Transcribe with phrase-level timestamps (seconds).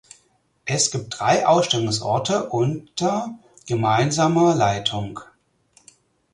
[0.65, 5.19] Es gibt drei Ausstellungsorte unter gemeinsamer Leitung.